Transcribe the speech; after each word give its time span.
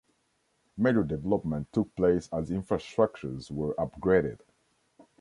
Major 0.75 1.03
development 1.03 1.71
took 1.71 1.95
place 1.95 2.27
as 2.33 2.49
infrastructures 2.49 3.51
were 3.51 3.75
upgraded. 3.75 4.39